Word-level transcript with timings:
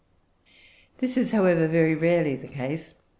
This 0.97 1.15
is, 1.15 1.31
however, 1.31 1.67
very 1.67 1.93
rarely 1.93 2.35
the 2.35 2.47
case. 2.47 3.03